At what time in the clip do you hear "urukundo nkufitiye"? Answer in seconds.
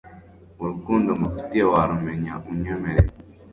0.61-1.63